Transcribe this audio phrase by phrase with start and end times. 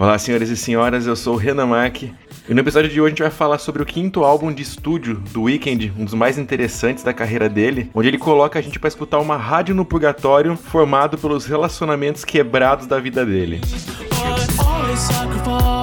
[0.00, 2.10] Olá, senhoras e senhoras, eu sou o Renan Mack
[2.48, 5.16] e no episódio de hoje a gente vai falar sobre o quinto álbum de estúdio
[5.30, 8.88] do Weeknd, um dos mais interessantes da carreira dele, onde ele coloca a gente para
[8.88, 13.60] escutar uma rádio no purgatório formado pelos relacionamentos quebrados da vida dele.
[15.46, 15.79] O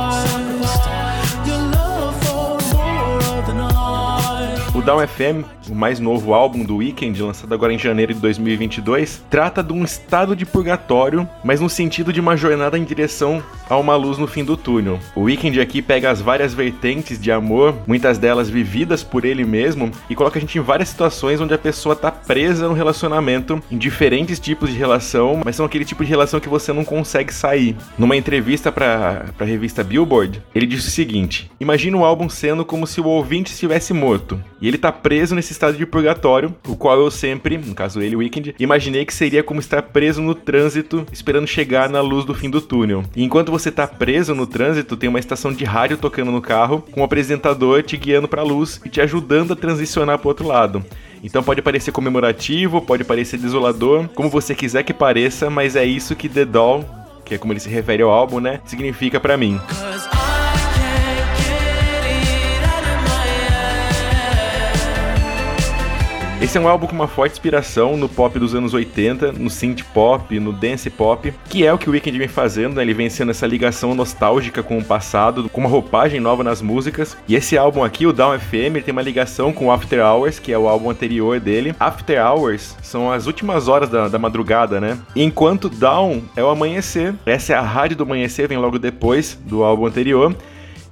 [4.88, 9.62] Down FM, o mais novo álbum do Weeknd, lançado agora em janeiro de 2022, trata
[9.62, 13.97] de um estado de purgatório, mas no sentido de uma jornada em direção a uma
[13.97, 14.97] luz no fim do túnel.
[15.13, 19.91] O Weeknd aqui pega as várias vertentes de amor, muitas delas vividas por ele mesmo,
[20.09, 23.77] e coloca a gente em várias situações onde a pessoa tá presa no relacionamento, em
[23.77, 27.75] diferentes tipos de relação, mas são aquele tipo de relação que você não consegue sair.
[27.97, 32.88] Numa entrevista para a revista Billboard, ele disse o seguinte: Imagina o álbum sendo como
[32.88, 34.41] se o ouvinte estivesse morto.
[34.61, 38.16] E ele tá preso nesse estado de purgatório, o qual eu sempre, no caso ele,
[38.16, 42.50] Weekend, imaginei que seria como estar preso no trânsito, esperando chegar na luz do fim
[42.50, 43.03] do túnel.
[43.16, 46.84] E enquanto você tá preso no trânsito, tem uma estação de rádio tocando no carro,
[46.91, 50.47] com um apresentador te guiando para a luz e te ajudando a transicionar para outro
[50.47, 50.84] lado.
[51.23, 56.16] Então pode parecer comemorativo, pode parecer desolador, como você quiser que pareça, mas é isso
[56.16, 56.86] que The Doll,
[57.25, 59.59] que é como ele se refere ao álbum, né, significa para mim.
[66.48, 69.84] Esse é um álbum com uma forte inspiração no pop dos anos 80, no synth
[69.94, 72.84] pop, no dance pop, que é o que o Weeknd vem fazendo, né?
[72.84, 77.18] Ele vem sendo essa ligação nostálgica com o passado, com uma roupagem nova nas músicas.
[77.28, 80.53] E esse álbum aqui, o Down FM, tem uma ligação com o After Hours, que
[80.53, 81.75] é o álbum anterior dele.
[81.78, 84.98] After Hours são as últimas horas da, da madrugada, né?
[85.18, 87.14] Enquanto Down é o amanhecer.
[87.25, 90.34] Essa é a rádio do amanhecer, vem logo depois do álbum anterior.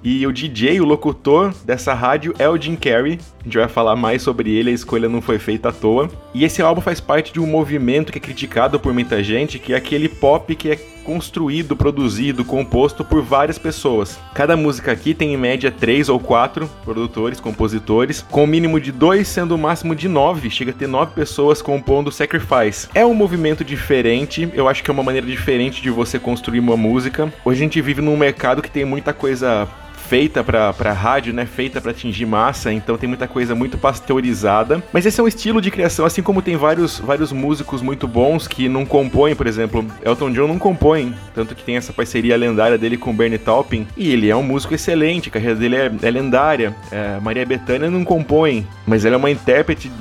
[0.08, 3.18] E o DJ, o locutor dessa rádio é o Jim Carrey.
[3.42, 6.12] A gente vai falar mais sobre ele, a escolha não foi feita à toa.
[6.32, 9.74] E esse álbum faz parte de um movimento que é criticado por muita gente, que
[9.74, 14.20] é aquele pop que é construído, produzido, composto por várias pessoas.
[14.36, 18.92] Cada música aqui tem em média três ou quatro produtores, compositores, com o mínimo de
[18.92, 20.52] dois, sendo o máximo de nove.
[20.52, 22.90] Chega a ter nove pessoas compondo Sacrifice.
[22.94, 26.78] É um movimento diferente, eu acho que é uma maneira diferente de você construir uma
[26.78, 27.34] música.
[27.44, 29.68] Hoje a gente vive num mercado que tem muita coisa
[30.08, 31.46] feita para rádio, né?
[31.46, 34.84] Feita para atingir massa, então tem muita coisa muito pasteurizada.
[34.94, 38.48] Mas esse é um estilo de criação, assim como tem vários, vários músicos muito bons
[38.48, 42.78] que não compõem, por exemplo, Elton John não compõe, tanto que tem essa parceria lendária
[42.78, 46.12] dele com Bernie Taupin, e ele é um músico excelente, a carreira dele é, é
[46.12, 46.76] lendária.
[46.92, 49.92] É, Maria Bethânia não compõe, mas ela é uma intérprete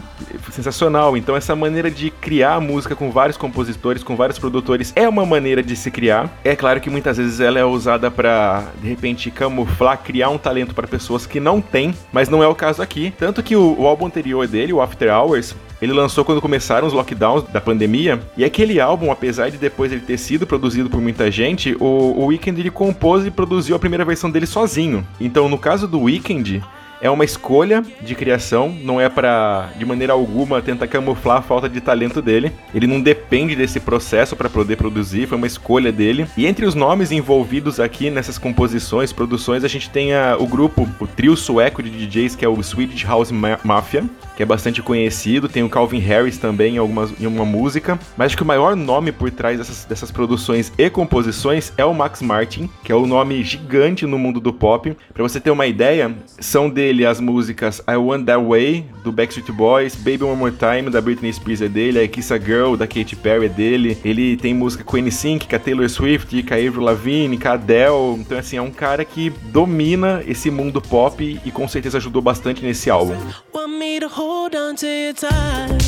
[0.53, 1.16] sensacional.
[1.16, 5.62] Então essa maneira de criar música com vários compositores, com vários produtores, é uma maneira
[5.62, 6.31] de se criar.
[6.44, 10.75] É claro que muitas vezes ela é usada para de repente camuflar, criar um talento
[10.75, 13.12] para pessoas que não têm, mas não é o caso aqui.
[13.19, 16.93] Tanto que o, o álbum anterior dele, o After Hours, ele lançou quando começaram os
[16.93, 21.31] lockdowns da pandemia, e aquele álbum, apesar de depois ele ter sido produzido por muita
[21.31, 25.06] gente, o, o Weeknd ele compôs e produziu a primeira versão dele sozinho.
[25.21, 26.62] Então, no caso do Weeknd,
[27.00, 31.69] é uma escolha de criação, não é para de maneira alguma tentar camuflar a falta
[31.69, 32.53] de talento dele.
[32.75, 36.27] Ele não depende desse processo para poder produzir, foi uma escolha dele.
[36.37, 40.88] E entre os nomes envolvidos aqui nessas composições, produções, a gente tem a, o grupo,
[41.00, 44.05] o trio sueco de DJs que é o Swedish House Mafia,
[44.37, 48.26] que é bastante conhecido, tem o Calvin Harris também em, algumas, em uma música, mas
[48.26, 52.22] acho que o maior nome por trás dessas, dessas produções e composições é o Max
[52.22, 54.97] Martin, que é o nome gigante no mundo do pop.
[55.12, 59.10] Para você ter uma ideia, são dele dele as músicas I Want That Way, do
[59.10, 62.76] Backstreet Boys, Baby One More Time, da Britney Spears é dele, I Kiss a Girl,
[62.76, 63.96] da Katy Perry é dele.
[64.04, 67.52] Ele tem música com NSYNC, com a Taylor Swift, com a Avril Lavigne, com a
[67.52, 68.20] Adele.
[68.20, 72.62] Então, assim, é um cara que domina esse mundo pop e com certeza ajudou bastante
[72.62, 73.16] nesse álbum.
[73.54, 75.78] Want me to hold on to your time.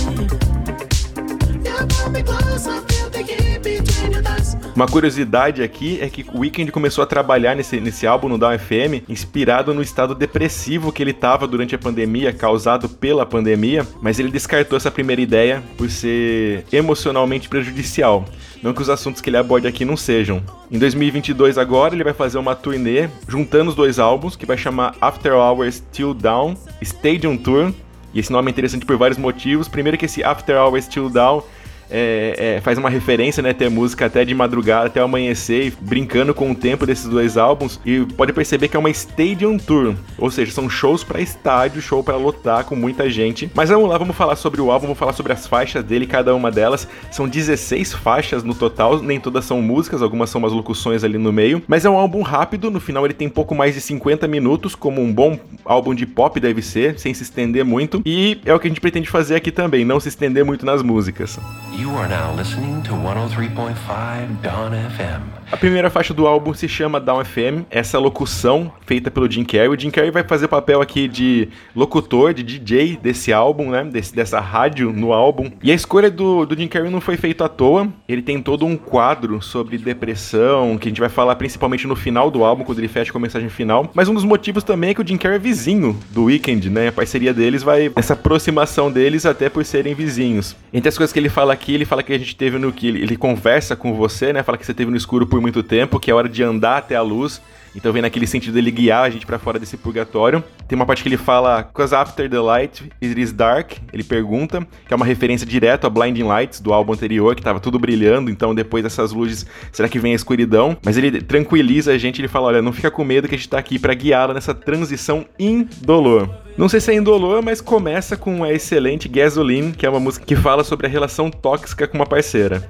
[4.77, 8.59] Uma curiosidade aqui é que o Weeknd começou a trabalhar nesse, nesse álbum no Down
[8.59, 14.19] FM inspirado no estado depressivo que ele estava durante a pandemia, causado pela pandemia, mas
[14.19, 18.27] ele descartou essa primeira ideia por ser emocionalmente prejudicial.
[18.63, 20.43] Não que os assuntos que ele aborda aqui não sejam.
[20.71, 24.95] Em 2022 agora ele vai fazer uma turnê juntando os dois álbuns que vai chamar
[25.01, 27.73] After Hours Till Down Stadium Tour.
[28.13, 29.69] E esse nome é interessante por vários motivos.
[29.69, 31.43] Primeiro que esse After Hours Till Down
[31.91, 33.53] é, é, faz uma referência, né?
[33.53, 37.81] Ter música até de madrugada, até amanhecer, brincando com o tempo desses dois álbuns.
[37.85, 42.03] E pode perceber que é uma Stadium Tour, ou seja, são shows para estádio, show
[42.03, 43.51] para lotar com muita gente.
[43.55, 46.35] Mas vamos lá, vamos falar sobre o álbum, vamos falar sobre as faixas dele, cada
[46.35, 46.89] uma delas.
[47.11, 51.33] São 16 faixas no total, nem todas são músicas, algumas são umas locuções ali no
[51.33, 51.63] meio.
[51.67, 55.01] Mas é um álbum rápido, no final ele tem pouco mais de 50 minutos, como
[55.03, 58.03] um bom álbum de pop deve ser, sem se estender muito.
[58.05, 60.83] E é o que a gente pretende fazer aqui também, não se estender muito nas
[60.83, 61.39] músicas.
[61.77, 65.46] You are now listening to 103.5 Dawn FM.
[65.51, 69.69] A primeira faixa do álbum se chama Down FM, essa locução feita pelo Jim Carrey.
[69.69, 73.85] O Jim Carrey vai fazer o papel aqui de locutor, de DJ desse álbum, né?
[73.85, 75.53] Desse, dessa rádio no álbum.
[75.63, 77.89] E a escolha do, do Jim Carrey não foi feita à toa.
[78.09, 82.29] Ele tem todo um quadro sobre depressão, que a gente vai falar principalmente no final
[82.29, 83.89] do álbum, quando ele fecha com a mensagem final.
[83.95, 86.89] Mas um dos motivos também é que o Jim Carrey é vizinho do Weekend, né?
[86.89, 87.93] A parceria deles vai.
[87.95, 90.57] Essa aproximação deles até por serem vizinhos.
[90.73, 92.89] Entre as coisas que ele fala aqui, ele fala que a gente teve no que
[92.89, 94.43] ele, ele conversa com você, né?
[94.43, 96.97] Fala que você teve no escuro por muito tempo, que é hora de andar até
[96.97, 97.41] a luz.
[97.77, 100.43] Então vem naquele sentido dele guiar a gente para fora desse purgatório.
[100.67, 104.67] Tem uma parte que ele fala, Cause after the light it is dark, ele pergunta,
[104.89, 108.31] que é uma referência direto a Blinding Lights do álbum anterior, que tava tudo brilhando,
[108.31, 110.77] então depois dessas luzes, será que vem a escuridão?
[110.83, 113.51] Mas ele tranquiliza a gente, ele fala, olha, não fica com medo que a gente
[113.51, 116.31] tá aqui para guiá-la nessa transição indolor.
[116.57, 120.25] Não sei se é indolor, mas começa com a excelente Gasoline, que é uma música
[120.25, 122.67] que fala sobre a relação tóxica com uma parceira.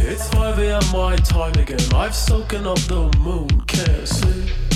[0.00, 0.92] It's 5 a.m.
[0.92, 1.80] my time again.
[1.92, 4.73] I've soaken up the moon, can't sleep.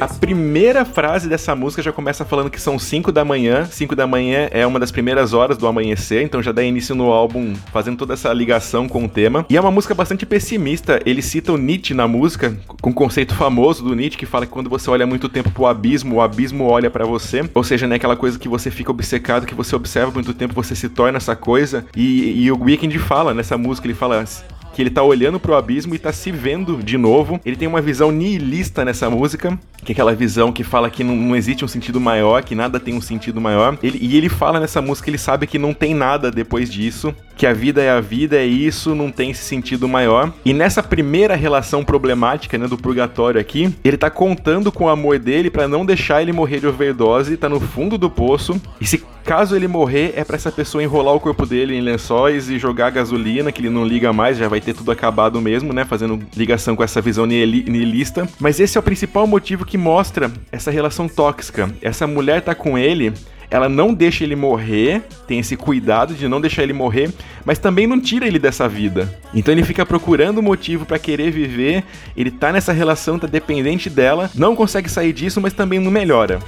[0.00, 3.64] A primeira frase dessa música já começa falando que são 5 da manhã.
[3.64, 7.12] 5 da manhã é uma das primeiras horas do amanhecer, então já dá início no
[7.12, 9.46] álbum fazendo toda essa ligação com o tema.
[9.48, 11.00] E é uma música bastante pessimista.
[11.06, 14.52] Ele cita o Nietzsche na música, com um conceito famoso do Nietzsche que fala que
[14.52, 17.48] quando você olha muito tempo pro abismo, o abismo olha para você.
[17.54, 20.74] Ou seja, né, aquela coisa que você fica obcecado, que você observa muito tempo, você
[20.74, 21.86] se torna essa coisa.
[21.96, 24.24] E, e o Weekend fala nessa música, ele fala
[24.74, 27.40] que ele tá olhando pro abismo e tá se vendo de novo.
[27.44, 31.14] Ele tem uma visão nihilista nessa música, que é aquela visão que fala que não,
[31.14, 33.78] não existe um sentido maior, que nada tem um sentido maior.
[33.82, 37.46] Ele, e ele fala nessa música, ele sabe que não tem nada depois disso, que
[37.46, 40.32] a vida é a vida, é isso, não tem esse sentido maior.
[40.44, 45.18] E nessa primeira relação problemática, né, do purgatório aqui, ele tá contando com o amor
[45.18, 48.60] dele para não deixar ele morrer de overdose, tá no fundo do poço.
[48.80, 52.50] E se caso ele morrer, é para essa pessoa enrolar o corpo dele em lençóis
[52.50, 55.84] e jogar gasolina, que ele não liga mais, já vai ter tudo acabado mesmo, né?
[55.84, 58.28] Fazendo ligação com essa visão nihilista.
[58.38, 61.72] Mas esse é o principal motivo que mostra essa relação tóxica.
[61.80, 63.12] Essa mulher tá com ele
[63.50, 67.12] ela não deixa ele morrer, tem esse cuidado de não deixar ele morrer,
[67.44, 69.08] mas também não tira ele dessa vida.
[69.32, 71.84] Então ele fica procurando motivo para querer viver,
[72.16, 76.40] ele tá nessa relação, tá dependente dela, não consegue sair disso, mas também não melhora.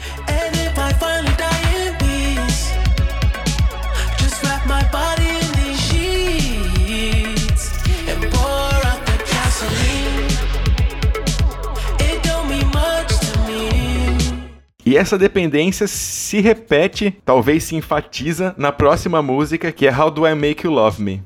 [14.97, 20.27] E essa dependência se repete, talvez se enfatiza na próxima música, que é How Do
[20.27, 21.23] I Make You Love Me.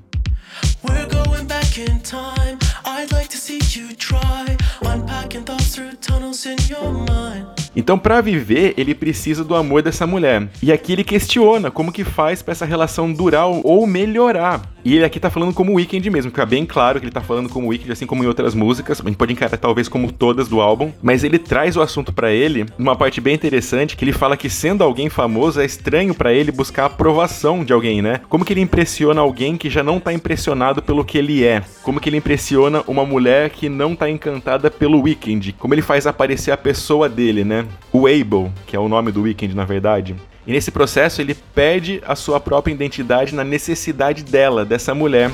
[0.83, 2.59] We're going back in time.
[2.85, 7.47] I'd like to see you try unpacking thoughts through tunnels in your mind.
[7.77, 10.49] Então, para viver, ele precisa do amor dessa mulher.
[10.61, 14.63] E aqui ele questiona como que faz para essa relação durar ou melhorar.
[14.85, 17.49] E ele aqui tá falando como Weekend mesmo, fica bem claro que ele tá falando
[17.49, 19.00] como Weekend, assim como em outras músicas.
[19.00, 22.32] A gente pode encarar talvez como todas do álbum, mas ele traz o assunto para
[22.32, 26.32] ele numa parte bem interessante, que ele fala que sendo alguém famoso é estranho para
[26.32, 28.21] ele buscar a aprovação de alguém, né?
[28.29, 31.62] Como que ele impressiona alguém que já não tá impressionado pelo que ele é?
[31.83, 35.55] Como que ele impressiona uma mulher que não tá encantada pelo Weekend?
[35.59, 37.67] Como ele faz aparecer a pessoa dele, né?
[37.93, 40.15] O Abel, que é o nome do Weekend na verdade.
[40.47, 45.31] E nesse processo ele perde a sua própria identidade na necessidade dela, dessa mulher.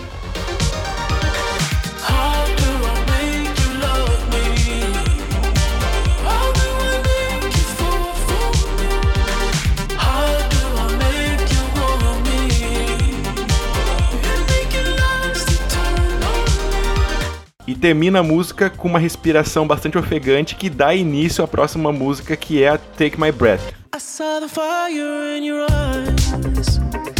[17.86, 22.60] Termina a música com uma respiração bastante ofegante que dá início à próxima música que
[22.60, 23.62] é a Take My Breath.
[23.94, 27.15] I saw the fire in your eyes.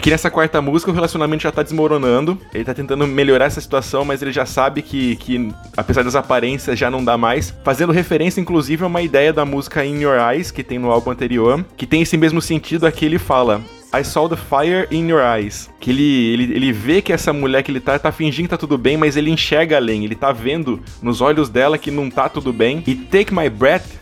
[0.00, 2.40] Aqui nessa quarta música o relacionamento já tá desmoronando.
[2.54, 6.78] Ele tá tentando melhorar essa situação, mas ele já sabe que, que apesar das aparências,
[6.78, 7.54] já não dá mais.
[7.62, 11.10] Fazendo referência, inclusive, a uma ideia da música In Your Eyes, que tem no álbum
[11.10, 12.86] anterior, que tem esse mesmo sentido.
[12.86, 13.60] Aqui ele fala:
[13.94, 15.68] I saw the fire in your eyes.
[15.78, 18.56] Que ele, ele, ele vê que essa mulher que ele tá, tá fingindo que tá
[18.56, 20.06] tudo bem, mas ele enxerga além.
[20.06, 22.82] Ele tá vendo nos olhos dela que não tá tudo bem.
[22.86, 23.99] E take my breath é,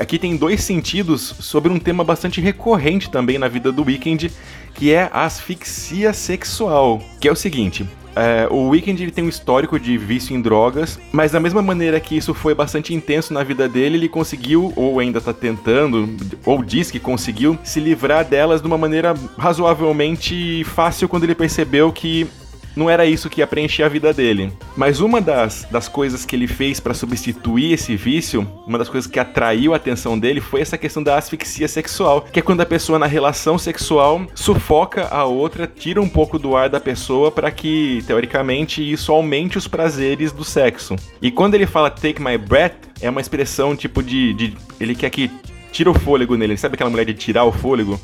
[0.00, 4.30] Aqui tem dois sentidos sobre um tema bastante recorrente também na vida do Weekend,
[4.74, 7.02] que é a asfixia sexual.
[7.20, 10.98] Que é o seguinte: é, o Weekend ele tem um histórico de vício em drogas,
[11.12, 14.98] mas da mesma maneira que isso foi bastante intenso na vida dele, ele conseguiu, ou
[14.98, 16.08] ainda tá tentando,
[16.44, 21.92] ou diz que conseguiu, se livrar delas de uma maneira razoavelmente fácil quando ele percebeu
[21.92, 22.26] que
[22.78, 24.52] não era isso que ia preencher a vida dele.
[24.76, 29.10] Mas uma das, das coisas que ele fez para substituir esse vício, uma das coisas
[29.10, 32.66] que atraiu a atenção dele foi essa questão da asfixia sexual, que é quando a
[32.66, 37.50] pessoa na relação sexual sufoca a outra, tira um pouco do ar da pessoa para
[37.50, 40.94] que, teoricamente, isso aumente os prazeres do sexo.
[41.20, 45.10] E quando ele fala take my breath, é uma expressão tipo de, de ele quer
[45.10, 45.30] que
[45.72, 46.56] tira o fôlego nele.
[46.56, 48.00] Sabe aquela mulher de tirar o fôlego?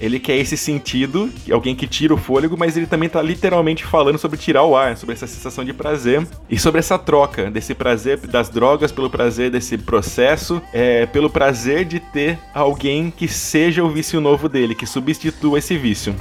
[0.00, 4.18] Ele quer esse sentido, alguém que tira o fôlego, mas ele também tá literalmente falando
[4.18, 8.18] sobre tirar o ar, sobre essa sensação de prazer e sobre essa troca desse prazer
[8.18, 13.90] das drogas pelo prazer desse processo, é, pelo prazer de ter alguém que seja o
[13.90, 16.14] vício novo dele, que substitua esse vício.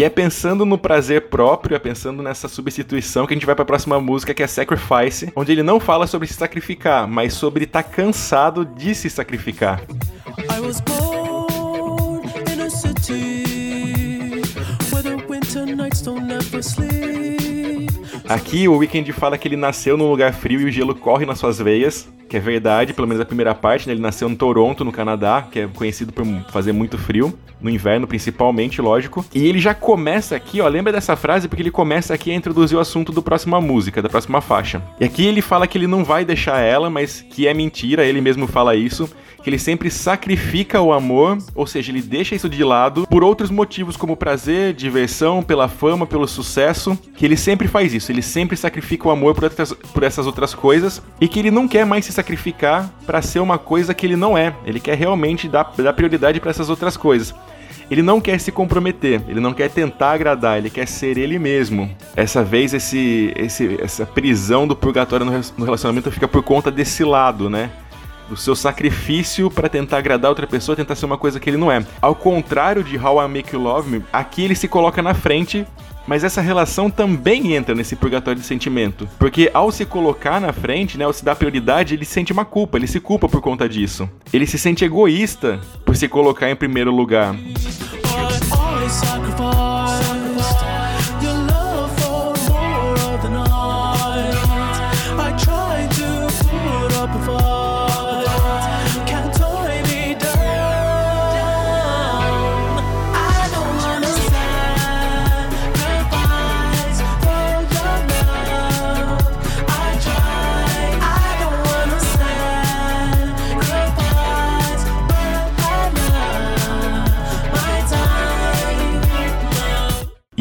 [0.00, 3.64] E é pensando no prazer próprio, é pensando nessa substituição que a gente vai para
[3.64, 7.64] a próxima música, que é Sacrifice, onde ele não fala sobre se sacrificar, mas sobre
[7.64, 9.82] estar tá cansado de se sacrificar.
[10.38, 14.40] I was born in a city
[14.90, 17.39] where the winter nights don't ever sleep.
[18.30, 21.36] Aqui o Weekend fala que ele nasceu num lugar frio e o gelo corre nas
[21.36, 23.92] suas veias, que é verdade, pelo menos a primeira parte, né?
[23.92, 28.06] Ele nasceu em Toronto, no Canadá, que é conhecido por fazer muito frio no inverno
[28.06, 29.24] principalmente, lógico.
[29.34, 32.76] E ele já começa aqui, ó, lembra dessa frase porque ele começa aqui a introduzir
[32.76, 34.82] o assunto do próxima música, da próxima faixa.
[34.98, 38.20] E aqui ele fala que ele não vai deixar ela, mas que é mentira, ele
[38.20, 39.10] mesmo fala isso,
[39.42, 43.50] que ele sempre sacrifica o amor, ou seja, ele deixa isso de lado por outros
[43.50, 48.56] motivos como prazer, diversão, pela fama, pelo sucesso, que ele sempre faz isso, ele sempre
[48.56, 52.04] sacrifica o amor por, outras, por essas outras coisas e que ele não quer mais
[52.04, 54.54] se sacrificar para ser uma coisa que ele não é.
[54.64, 57.34] Ele quer realmente dar, dar prioridade para essas outras coisas.
[57.90, 61.90] Ele não quer se comprometer, ele não quer tentar agradar, ele quer ser ele mesmo.
[62.14, 67.50] Essa vez, esse, esse, essa prisão do purgatório no relacionamento fica por conta desse lado,
[67.50, 67.70] né?
[68.30, 71.70] do seu sacrifício para tentar agradar outra pessoa, tentar ser uma coisa que ele não
[71.70, 71.84] é.
[72.00, 75.66] Ao contrário de How I Make You Love Me, aqui ele se coloca na frente
[76.10, 79.08] mas essa relação também entra nesse purgatório de sentimento.
[79.16, 82.76] Porque ao se colocar na frente, né, ao se dar prioridade, ele sente uma culpa,
[82.76, 84.10] ele se culpa por conta disso.
[84.32, 87.36] Ele se sente egoísta por se colocar em primeiro lugar.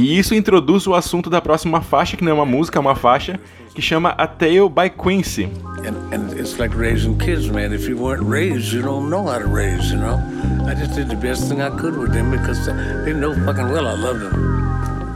[0.09, 2.95] E isso introduz o assunto da próxima faixa, que não é uma música, é uma
[2.95, 3.39] faixa,
[3.75, 5.43] que chama A Tale by Quincy.
[5.85, 7.71] And, and it's like raising kids, man.
[7.71, 10.17] If you weren't raised, you don't know how to raise, you know?
[10.65, 12.65] I just did the best thing I could with them because
[13.05, 14.48] they know fucking well I loved them.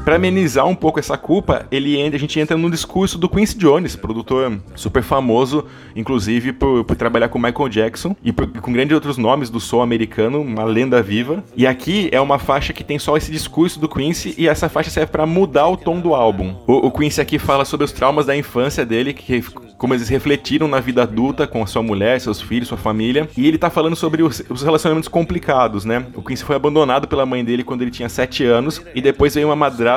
[0.04, 3.96] Para amenizar um pouco essa culpa, ele a gente entra no discurso do Quincy Jones,
[3.96, 9.18] produtor super famoso, inclusive por, por trabalhar com Michael Jackson e por, com grandes outros
[9.18, 11.42] nomes do soul americano, uma lenda viva.
[11.56, 14.90] E aqui é uma faixa que tem só esse discurso do Quincy e essa faixa
[14.90, 16.54] serve para mudar o tom do álbum.
[16.68, 19.42] O, o Quincy aqui fala sobre os traumas da infância dele, que
[19.78, 23.30] como eles refletiram na vida adulta com a sua mulher, seus filhos, sua família.
[23.38, 26.06] E ele tá falando sobre os, os relacionamentos complicados, né?
[26.14, 29.48] O Quincy foi abandonado pela mãe dele quando ele tinha 7 anos e depois veio
[29.48, 29.93] uma madrasta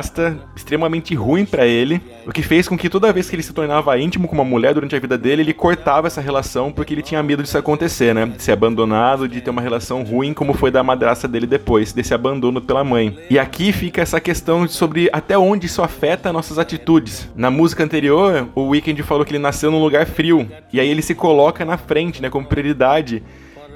[0.55, 3.99] extremamente ruim para ele, o que fez com que toda vez que ele se tornava
[3.99, 7.23] íntimo com uma mulher durante a vida dele, ele cortava essa relação porque ele tinha
[7.23, 8.27] medo disso acontecer, né?
[8.27, 12.15] De ser abandonado, de ter uma relação ruim como foi da madrasta dele depois, desse
[12.15, 13.17] abandono pela mãe.
[13.31, 17.29] E aqui fica essa questão sobre até onde isso afeta nossas atitudes.
[17.35, 21.03] Na música anterior, o Weekend falou que ele nasceu num lugar frio, e aí ele
[21.03, 23.23] se coloca na frente, né, como prioridade.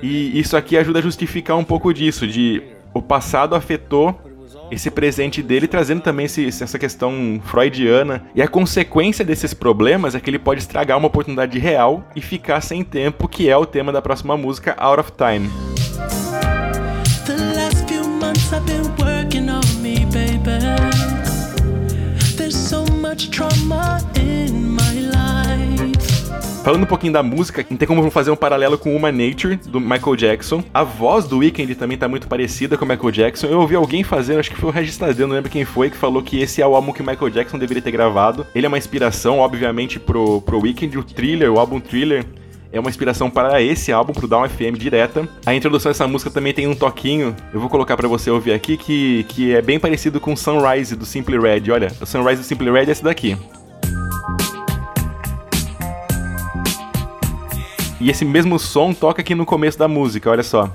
[0.03, 2.63] E isso aqui ajuda a justificar um pouco disso, de
[2.93, 4.19] o passado afetou
[4.71, 8.25] esse presente dele, trazendo também esse, essa questão freudiana.
[8.35, 12.61] E a consequência desses problemas é que ele pode estragar uma oportunidade real e ficar
[12.61, 15.70] sem tempo, que é o tema da próxima música, Out of Time.
[26.63, 29.81] Falando um pouquinho da música, não tem como fazer um paralelo com Human Nature, do
[29.81, 30.63] Michael Jackson.
[30.75, 33.47] A voz do Weeknd também tá muito parecida com o Michael Jackson.
[33.47, 36.23] Eu ouvi alguém fazendo, acho que foi o Regis não lembro quem foi, que falou
[36.23, 38.47] que esse é o álbum que o Michael Jackson deveria ter gravado.
[38.55, 40.99] Ele é uma inspiração, obviamente, pro, pro Weeknd.
[40.99, 42.27] O Thriller, o álbum Thriller,
[42.71, 45.27] é uma inspiração para esse álbum, pro Down FM direta.
[45.47, 48.77] A introdução dessa música também tem um toquinho, eu vou colocar para você ouvir aqui,
[48.77, 51.71] que, que é bem parecido com Sunrise do Simply Red.
[51.73, 53.37] Olha, o Sunrise do Simply Red é esse daqui.
[58.01, 60.75] E esse mesmo som toca aqui no começo da música, olha só.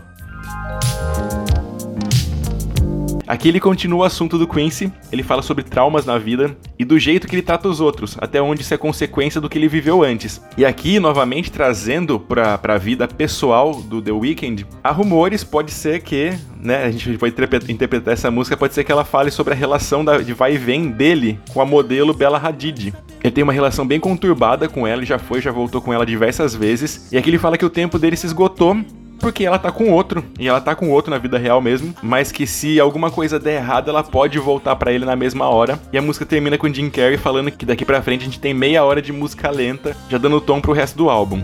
[3.27, 6.99] Aqui ele continua o assunto do Quincy, ele fala sobre traumas na vida e do
[6.99, 10.03] jeito que ele trata os outros, até onde isso é consequência do que ele viveu
[10.03, 10.39] antes.
[10.55, 16.03] E aqui, novamente, trazendo pra, pra vida pessoal do The Weeknd, há rumores, pode ser
[16.03, 17.33] que, né, a gente pode
[17.67, 20.57] interpretar essa música, pode ser que ela fale sobre a relação da, de vai e
[20.57, 22.93] vem dele com a modelo Bella Hadid.
[23.25, 26.05] Ele tem uma relação bem conturbada com ela, ele já foi, já voltou com ela
[26.05, 28.77] diversas vezes, e aqui ele fala que o tempo dele se esgotou
[29.19, 32.31] porque ela tá com outro, e ela tá com outro na vida real mesmo, mas
[32.31, 35.79] que se alguma coisa der errado, ela pode voltar para ele na mesma hora.
[35.91, 38.53] E a música termina com Jim Carrey falando que daqui para frente a gente tem
[38.53, 41.41] meia hora de música lenta, já dando tom pro resto do álbum.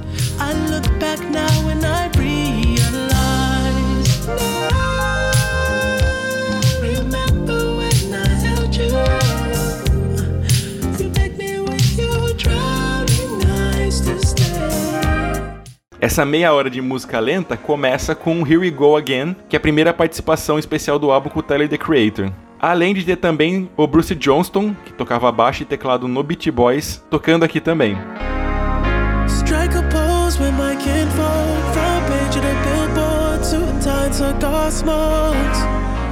[16.01, 19.59] Essa meia hora de música lenta começa com Here We Go Again, que é a
[19.59, 22.31] primeira participação especial do álbum com Tyler The Creator.
[22.59, 27.05] Além de ter também o Bruce Johnston, que tocava baixo e teclado no Beat Boys,
[27.07, 27.95] tocando aqui também.
[29.27, 29.77] Strike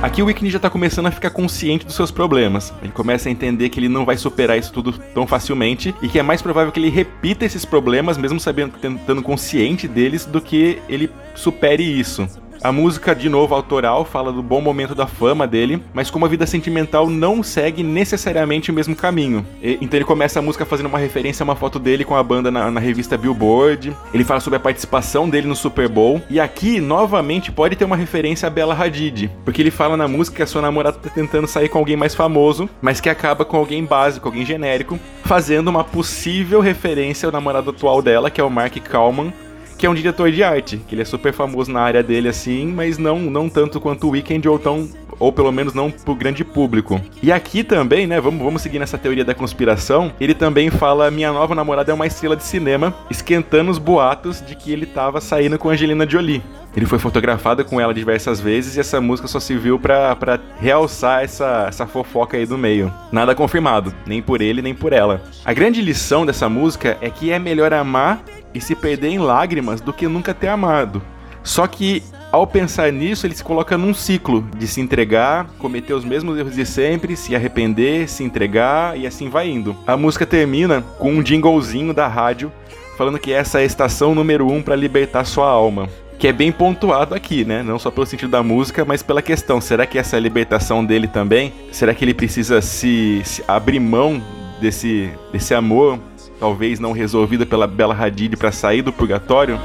[0.01, 2.73] Aqui o Wickney já tá começando a ficar consciente dos seus problemas.
[2.81, 6.17] Ele começa a entender que ele não vai superar isso tudo tão facilmente e que
[6.17, 10.81] é mais provável que ele repita esses problemas, mesmo sabendo, tentando consciente deles, do que
[10.87, 12.25] ele supere isso.
[12.61, 16.27] A música, de novo, autoral, fala do bom momento da fama dele, mas como a
[16.27, 19.45] vida sentimental não segue necessariamente o mesmo caminho.
[19.63, 22.21] E, então ele começa a música fazendo uma referência a uma foto dele com a
[22.21, 23.95] banda na, na, revista Billboard.
[24.13, 26.21] Ele fala sobre a participação dele no Super Bowl.
[26.29, 30.37] E aqui, novamente, pode ter uma referência a Bella Hadid, porque ele fala na música
[30.37, 33.55] que a sua namorada tá tentando sair com alguém mais famoso, mas que acaba com
[33.55, 38.49] alguém básico, alguém genérico, fazendo uma possível referência ao namorado atual dela, que é o
[38.49, 39.31] Mark Kalman,
[39.79, 42.67] que é um diretor de arte, que ele é super famoso na área dele assim,
[42.67, 46.43] mas não, não tanto quanto o Weekend ou tão ou pelo menos não pro grande
[46.43, 46.99] público.
[47.21, 51.31] E aqui também, né, vamos, vamos seguir nessa teoria da conspiração, ele também fala minha
[51.31, 55.57] nova namorada é uma estrela de cinema, esquentando os boatos de que ele tava saindo
[55.57, 56.41] com Angelina Jolie.
[56.75, 61.65] Ele foi fotografado com ela diversas vezes e essa música só serviu para realçar essa,
[61.67, 62.93] essa fofoca aí do meio.
[63.11, 65.21] Nada confirmado, nem por ele nem por ela.
[65.43, 69.81] A grande lição dessa música é que é melhor amar e se perder em lágrimas
[69.81, 71.01] do que nunca ter amado.
[71.43, 76.05] Só que ao pensar nisso, ele se coloca num ciclo de se entregar, cometer os
[76.05, 79.75] mesmos erros de sempre, se arrepender, se entregar e assim vai indo.
[79.87, 82.51] A música termina com um jinglezinho da rádio
[82.95, 85.89] falando que essa é a estação número um para libertar sua alma.
[86.19, 87.63] Que é bem pontuado aqui, né?
[87.63, 90.85] Não só pelo sentido da música, mas pela questão: será que essa é a libertação
[90.85, 91.53] dele também?
[91.71, 94.21] Será que ele precisa se, se abrir mão
[94.59, 95.97] desse, desse amor
[96.39, 99.57] talvez não resolvida pela Bela Hadid para sair do purgatório?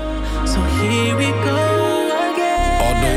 [0.46, 0.60] So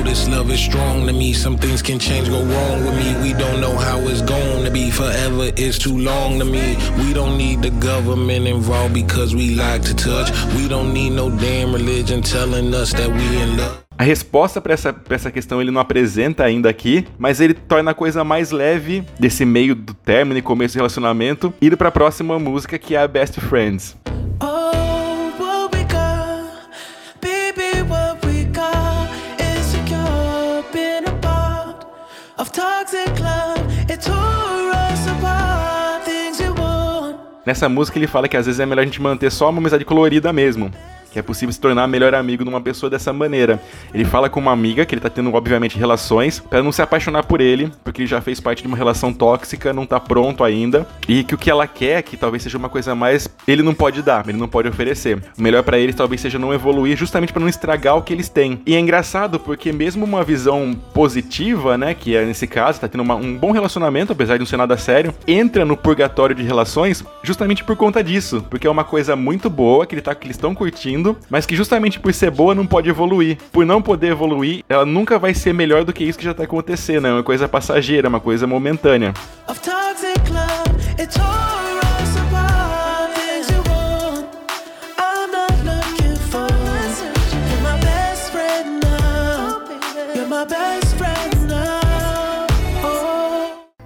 [0.07, 1.33] this love is strong to me.
[1.33, 3.09] Some things can change, go wrong with me.
[3.21, 4.89] We don't know how it's going to be.
[4.89, 6.77] Forever is too long to me.
[6.97, 10.31] We don't need the government involved because we like to touch.
[10.55, 13.83] We don't need no damn religion telling us that we in love.
[13.99, 17.93] A resposta para essa, essa questão ele não apresenta ainda aqui, mas ele torna a
[17.95, 22.37] coisa mais leve desse meio do término e começo do relacionamento, indo para a próxima
[22.37, 23.97] música que é a Best Friends.
[37.45, 39.85] Nessa música ele fala que às vezes é melhor a gente manter só uma amizade
[39.85, 40.69] colorida mesmo
[41.11, 43.61] que é possível se tornar melhor amigo de uma pessoa dessa maneira.
[43.93, 47.23] Ele fala com uma amiga que ele tá tendo, obviamente, relações, para não se apaixonar
[47.25, 50.87] por ele, porque ele já fez parte de uma relação tóxica, não tá pronto ainda,
[51.07, 54.01] e que o que ela quer, que talvez seja uma coisa mais, ele não pode
[54.01, 55.17] dar, ele não pode oferecer.
[55.37, 58.29] O melhor para eles talvez seja não evoluir, justamente para não estragar o que eles
[58.29, 58.61] têm.
[58.65, 63.01] E é engraçado porque mesmo uma visão positiva, né, que é nesse caso, tá tendo
[63.01, 67.03] uma, um bom relacionamento, apesar de não ser nada sério, entra no purgatório de relações
[67.23, 70.35] justamente por conta disso, porque é uma coisa muito boa que ele tá que eles
[70.35, 73.37] estão curtindo mas que justamente por ser boa não pode evoluir.
[73.51, 76.43] Por não poder evoluir, ela nunca vai ser melhor do que isso que já tá
[76.43, 77.07] acontecendo.
[77.07, 79.13] É uma coisa passageira, uma coisa momentânea.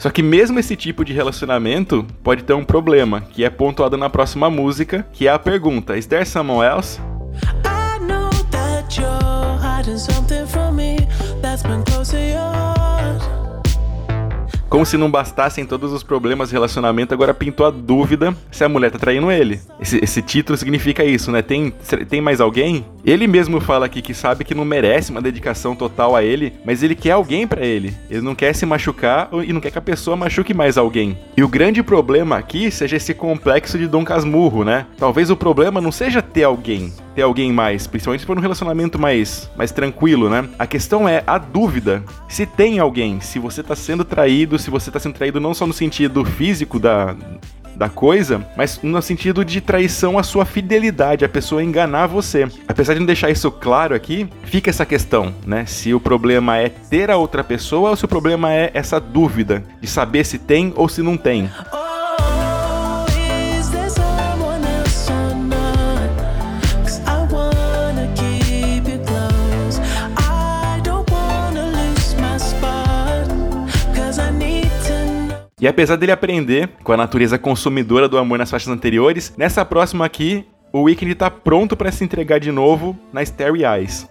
[0.02, 4.10] Só que mesmo esse tipo de relacionamento pode ter um problema, que é pontuado na
[4.10, 7.00] próxima música, que é a pergunta: Is there someone else?
[14.72, 18.70] Como se não bastassem todos os problemas de relacionamento, agora pintou a dúvida se a
[18.70, 19.60] mulher tá traindo ele.
[19.82, 21.42] Esse, esse título significa isso, né?
[21.42, 21.74] Tem,
[22.08, 22.86] tem mais alguém?
[23.04, 26.82] Ele mesmo fala aqui que sabe que não merece uma dedicação total a ele, mas
[26.84, 27.94] ele quer alguém para ele.
[28.10, 31.18] Ele não quer se machucar e não quer que a pessoa machuque mais alguém.
[31.36, 34.86] E o grande problema aqui seja esse complexo de Dom Casmurro, né?
[34.98, 39.00] Talvez o problema não seja ter alguém, ter alguém mais, principalmente se for um relacionamento
[39.00, 40.48] mais, mais tranquilo, né?
[40.58, 42.04] A questão é a dúvida.
[42.28, 45.68] Se tem alguém, se você tá sendo traído, se você tá sendo traído não só
[45.68, 47.16] no sentido físico da,
[47.76, 52.48] da coisa, mas no sentido de traição à sua fidelidade, a pessoa enganar você.
[52.68, 55.66] Apesar de não deixar isso claro aqui, fica essa questão, né?
[55.66, 59.64] Se o problema é ter a outra pessoa ou se o problema é essa dúvida
[59.82, 61.50] de saber se tem ou se não tem.
[75.62, 80.04] E apesar dele aprender com a natureza consumidora do amor nas faixas anteriores, nessa próxima
[80.04, 80.44] aqui,
[80.74, 84.10] o Weeknd tá pronto para se entregar de novo na Starry Eyes.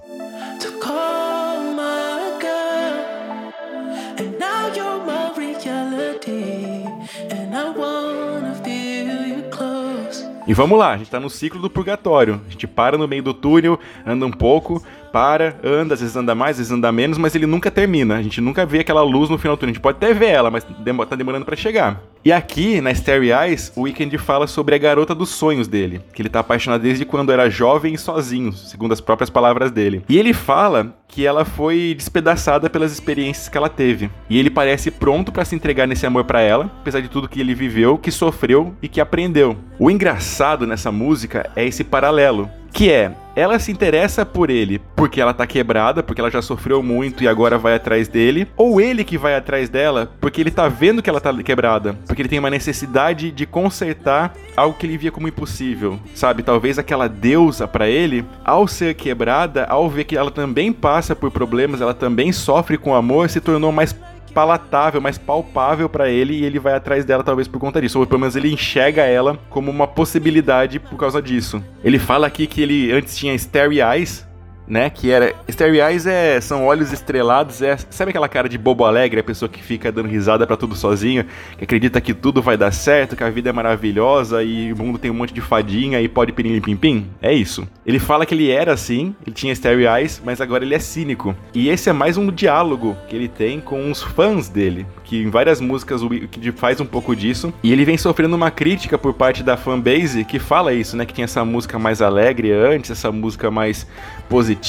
[10.47, 12.41] E vamos lá, a gente tá no ciclo do purgatório.
[12.47, 16.35] A gente para no meio do túnel, anda um pouco, para, anda, às vezes anda
[16.35, 18.17] mais, às vezes anda menos, mas ele nunca termina.
[18.17, 19.71] A gente nunca vê aquela luz no final do túnel.
[19.71, 22.01] A gente pode até ver ela, mas tá demorando para chegar.
[22.23, 26.21] E aqui, na Starry Eyes, o Weekend fala sobre a garota dos sonhos dele, que
[26.21, 30.05] ele tá apaixonado desde quando era jovem e sozinho, segundo as próprias palavras dele.
[30.07, 34.11] E ele fala que ela foi despedaçada pelas experiências que ela teve.
[34.29, 37.41] E ele parece pronto para se entregar nesse amor para ela, apesar de tudo que
[37.41, 39.57] ele viveu, que sofreu e que aprendeu.
[39.79, 45.21] O engraçado nessa música é esse paralelo, que é ela se interessa por ele porque
[45.21, 49.05] ela tá quebrada, porque ela já sofreu muito e agora vai atrás dele, ou ele
[49.05, 52.39] que vai atrás dela porque ele tá vendo que ela tá quebrada, porque ele tem
[52.39, 56.43] uma necessidade de consertar algo que ele via como impossível, sabe?
[56.43, 61.31] Talvez aquela deusa para ele, ao ser quebrada, ao ver que ela também passa por
[61.31, 63.95] problemas, ela também sofre com amor, se tornou mais
[64.31, 68.07] palatável, mais palpável para ele e ele vai atrás dela talvez por conta disso, ou
[68.07, 71.63] pelo menos ele enxerga ela como uma possibilidade por causa disso.
[71.85, 74.27] Ele fala aqui que ele antes tinha Starry Eyes,
[74.71, 74.89] né?
[74.89, 75.35] Que era.
[75.49, 77.77] Starry Eyes é, são olhos estrelados, é.
[77.91, 81.27] Sabe aquela cara de bobo alegre, a pessoa que fica dando risada para tudo sozinho,
[81.59, 84.99] que acredita que tudo vai dar certo, que a vida é maravilhosa e o mundo
[84.99, 87.07] tem um monte de fadinha e pode pirim pim pim?
[87.21, 87.69] É isso.
[87.85, 91.35] Ele fala que ele era assim, ele tinha Starry Eyes, mas agora ele é cínico.
[91.53, 95.31] E esse é mais um diálogo que ele tem com os fãs dele, que em
[95.31, 97.53] várias músicas o Wicked faz um pouco disso.
[97.63, 101.05] E ele vem sofrendo uma crítica por parte da fanbase que fala isso, né?
[101.05, 103.87] Que tinha essa música mais alegre antes, essa música mais
[104.29, 104.60] positiva,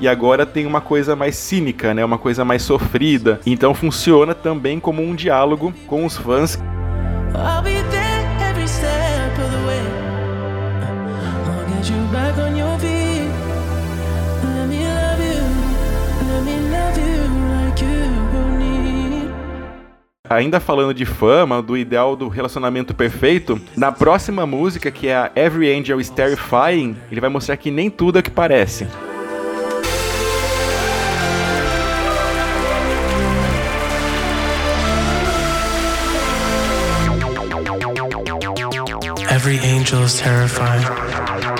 [0.00, 2.04] e agora tem uma coisa mais cínica, né?
[2.04, 3.40] Uma coisa mais sofrida.
[3.46, 6.58] Então funciona também como um diálogo com os fãs.
[20.30, 25.30] Ainda falando de fama, do ideal do relacionamento perfeito, na próxima música, que é a
[25.34, 28.86] Every Angel is Terrifying, ele vai mostrar que nem tudo é o que parece.
[39.48, 41.57] Every angel is terrifying.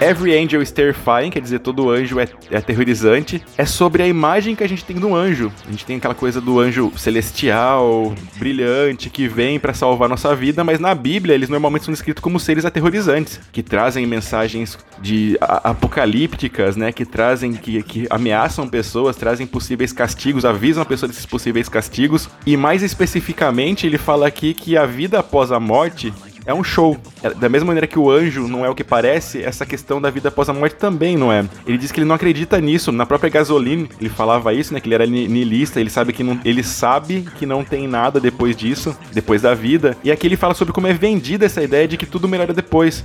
[0.00, 3.42] Every Angel is Terrifying, quer dizer, todo anjo é, é aterrorizante.
[3.56, 5.52] É sobre a imagem que a gente tem do anjo.
[5.66, 10.62] A gente tem aquela coisa do anjo celestial, brilhante, que vem para salvar nossa vida,
[10.62, 16.76] mas na Bíblia eles normalmente são descritos como seres aterrorizantes, que trazem mensagens de apocalípticas,
[16.76, 21.68] né, que trazem que, que ameaçam pessoas, trazem possíveis castigos, avisam a pessoa desses possíveis
[21.68, 22.28] castigos.
[22.44, 26.12] E mais especificamente, ele fala aqui que a vida após a morte
[26.46, 26.96] é um show.
[27.22, 30.08] É, da mesma maneira que o anjo não é o que parece, essa questão da
[30.08, 31.44] vida após a morte também não é.
[31.66, 32.92] Ele diz que ele não acredita nisso.
[32.92, 34.80] Na própria Gasoline, ele falava isso, né?
[34.80, 38.56] Que ele era niilista, ele sabe que não, ele sabe que não tem nada depois
[38.56, 39.96] disso, depois da vida.
[40.04, 43.04] E aqui ele fala sobre como é vendida essa ideia de que tudo melhora depois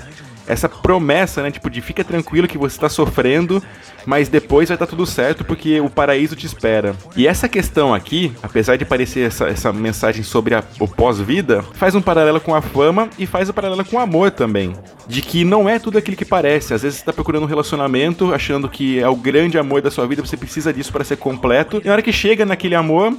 [0.51, 1.51] essa promessa, né?
[1.51, 3.61] Tipo, de fica tranquilo que você está sofrendo,
[4.05, 6.95] mas depois vai estar tá tudo certo porque o paraíso te espera.
[7.15, 11.95] E essa questão aqui, apesar de parecer essa, essa mensagem sobre a, o pós-vida, faz
[11.95, 14.73] um paralelo com a fama e faz um paralelo com o amor também.
[15.07, 16.73] de que não é tudo aquilo que parece.
[16.73, 20.07] Às vezes você tá procurando um relacionamento, achando que é o grande amor da sua
[20.07, 21.81] vida, você precisa disso para ser completo.
[21.83, 23.15] E na hora que chega naquele amor,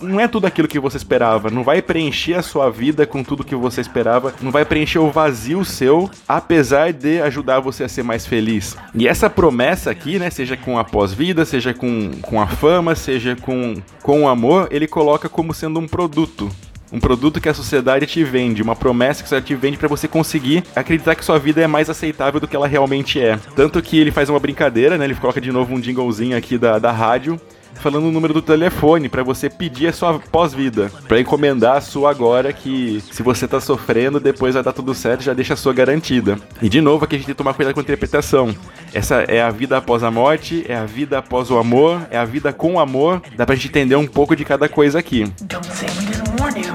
[0.00, 1.50] não é tudo aquilo que você esperava.
[1.50, 4.32] Não vai preencher a sua vida com tudo que você esperava.
[4.40, 6.10] Não vai preencher o vazio seu,
[6.42, 8.76] apesar de ajudar você a ser mais feliz.
[8.94, 13.36] E essa promessa aqui, né, seja com a pós-vida, seja com, com a fama, seja
[13.36, 16.50] com, com o amor, ele coloca como sendo um produto
[16.92, 19.88] um produto que a sociedade te vende, uma promessa que a sociedade te vende para
[19.88, 23.38] você conseguir acreditar que sua vida é mais aceitável do que ela realmente é.
[23.56, 25.06] Tanto que ele faz uma brincadeira, né?
[25.06, 27.40] Ele coloca de novo um jinglezinho aqui da, da rádio
[27.74, 32.10] falando o número do telefone para você pedir a sua pós-vida, para encomendar a sua
[32.10, 35.72] agora que se você tá sofrendo, depois vai dar tudo certo, já deixa a sua
[35.72, 36.38] garantida.
[36.60, 38.54] E de novo aqui a gente tem que tomar cuidado com a interpretação.
[38.92, 42.24] Essa é a vida após a morte, é a vida após o amor, é a
[42.24, 43.22] vida com o amor.
[43.36, 45.24] Dá pra gente entender um pouco de cada coisa aqui.
[45.42, 46.72] Don't say we didn't warn you.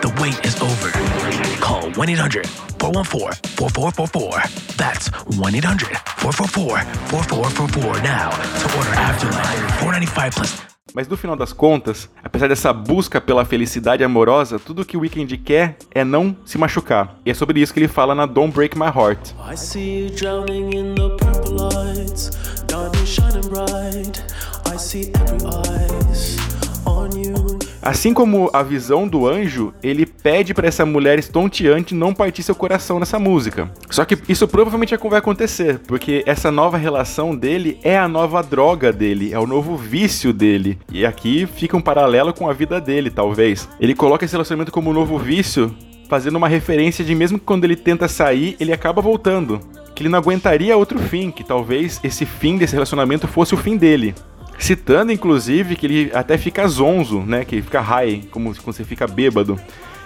[0.00, 1.47] The wait is over.
[1.98, 4.76] Call 1-800-414-4444.
[4.76, 10.62] That's 1-800-444-4444 now to order Afterlife 495 plus.
[10.94, 15.36] Mas no final das contas, apesar dessa busca pela felicidade amorosa, tudo que o Weekend
[15.38, 17.16] quer é não se machucar.
[17.26, 19.34] E é sobre isso que ele fala na Don't Break My Heart.
[19.52, 22.30] I see you drowning in the purple lights,
[22.66, 24.22] diamonds shining bright.
[24.66, 26.47] I see every eyes.
[27.82, 32.54] Assim como a visão do anjo, ele pede para essa mulher estonteante não partir seu
[32.54, 33.70] coração nessa música.
[33.88, 38.42] Só que isso provavelmente é vai acontecer, porque essa nova relação dele é a nova
[38.42, 40.78] droga dele, é o novo vício dele.
[40.92, 43.68] E aqui fica um paralelo com a vida dele, talvez.
[43.80, 45.74] Ele coloca esse relacionamento como um novo vício,
[46.08, 49.60] fazendo uma referência de mesmo que quando ele tenta sair, ele acaba voltando.
[49.94, 53.76] Que ele não aguentaria outro fim, que talvez esse fim desse relacionamento fosse o fim
[53.76, 54.14] dele.
[54.58, 57.44] Citando, inclusive, que ele até fica zonzo, né?
[57.44, 59.58] Que ele fica high, como quando você fica bêbado.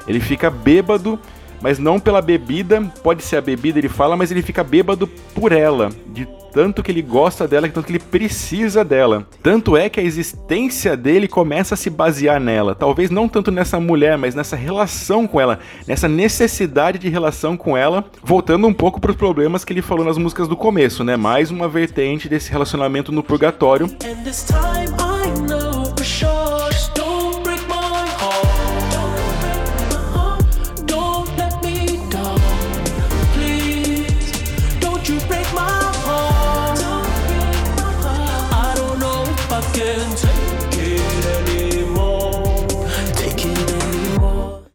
[0.06, 1.18] Ele fica bêbado,
[1.62, 5.52] mas não pela bebida, pode ser a bebida, ele fala, mas ele fica bêbado por
[5.52, 9.26] ela, de tanto que ele gosta dela, tanto que ele precisa dela.
[9.42, 12.74] Tanto é que a existência dele começa a se basear nela.
[12.74, 17.76] Talvez não tanto nessa mulher, mas nessa relação com ela, nessa necessidade de relação com
[17.76, 18.04] ela.
[18.22, 21.16] Voltando um pouco para os problemas que ele falou nas músicas do começo, né?
[21.16, 23.88] Mais uma vertente desse relacionamento no purgatório.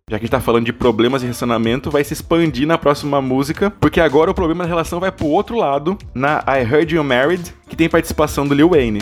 [0.10, 3.22] Já que a gente tá falando de problemas de relacionamento, vai se expandir na próxima
[3.22, 7.04] música, porque agora o problema da relação vai pro outro lado, na I Heard You
[7.04, 9.02] Married, que tem participação do Lil Wayne.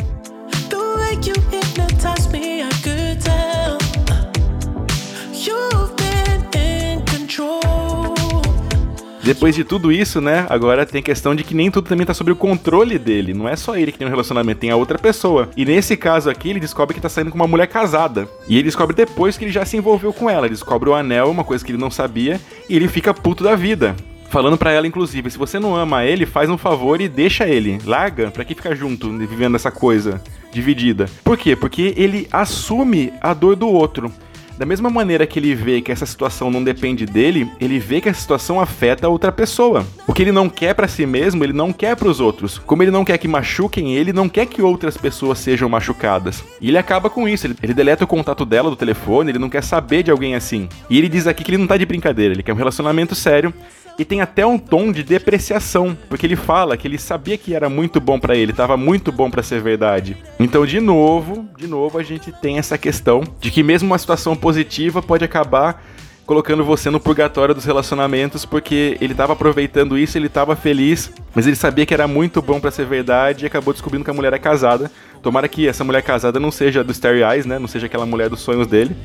[9.25, 10.45] Depois de tudo isso, né?
[10.47, 13.33] Agora tem questão de que nem tudo também tá sob o controle dele.
[13.33, 15.49] Não é só ele que tem um relacionamento, tem a outra pessoa.
[15.57, 18.29] E nesse caso aqui, ele descobre que tá saindo com uma mulher casada.
[18.47, 20.45] E ele descobre depois que ele já se envolveu com ela.
[20.45, 23.55] Ele descobre o anel, uma coisa que ele não sabia, e ele fica puto da
[23.55, 23.95] vida
[24.27, 27.79] falando para ela, inclusive, se você não ama ele, faz um favor e deixa ele.
[27.85, 31.05] Larga, pra que ficar junto, vivendo essa coisa dividida?
[31.23, 31.55] Por quê?
[31.55, 34.11] Porque ele assume a dor do outro.
[34.57, 38.07] Da mesma maneira que ele vê que essa situação não depende dele, ele vê que
[38.07, 39.85] a situação afeta outra pessoa.
[40.07, 42.57] O que ele não quer para si mesmo, ele não quer para os outros.
[42.59, 46.41] Como ele não quer que machuquem ele, não quer que outras pessoas sejam machucadas.
[46.61, 49.49] E ele acaba com isso, ele, ele deleta o contato dela do telefone, ele não
[49.49, 50.69] quer saber de alguém assim.
[50.89, 53.53] E ele diz aqui que ele não tá de brincadeira, ele quer um relacionamento sério
[53.97, 57.69] e tem até um tom de depreciação, porque ele fala que ele sabia que era
[57.69, 60.17] muito bom para ele, estava muito bom para ser verdade.
[60.39, 64.35] Então, de novo, de novo a gente tem essa questão de que mesmo uma situação
[64.35, 65.83] positiva pode acabar
[66.25, 71.45] colocando você no purgatório dos relacionamentos, porque ele estava aproveitando isso, ele estava feliz, mas
[71.45, 74.33] ele sabia que era muito bom para ser verdade e acabou descobrindo que a mulher
[74.33, 74.91] é casada.
[75.21, 77.59] Tomara que essa mulher casada não seja do Starry Eyes, né?
[77.59, 78.95] Não seja aquela mulher dos sonhos dele.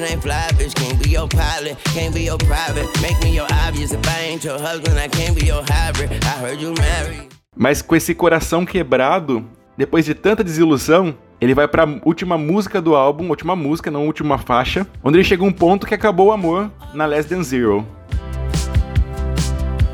[0.00, 0.74] Ain't fly, bitch.
[0.74, 2.86] Can't be your pilot, can't be your private.
[3.00, 3.92] Make me your obvious.
[3.92, 6.10] If I ain't your husband, I can't be your hybrid.
[6.24, 7.28] I heard you married.
[7.56, 9.44] Mas com esse coração quebrado,
[9.76, 14.38] depois de tanta desilusão, ele vai para última música do álbum, última música, não última
[14.38, 17.86] faixa, onde ele chega a um ponto que acabou o amor na Less Than Zero.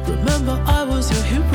[0.06, 1.53] Remember I was your hero.